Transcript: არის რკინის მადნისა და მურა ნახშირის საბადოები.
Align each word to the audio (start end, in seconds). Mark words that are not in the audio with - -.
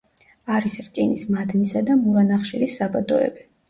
არის 0.59 0.77
რკინის 0.85 1.27
მადნისა 1.37 1.85
და 1.93 2.01
მურა 2.03 2.27
ნახშირის 2.35 2.83
საბადოები. 2.85 3.51